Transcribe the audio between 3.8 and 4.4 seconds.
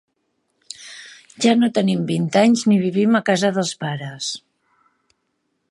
pares.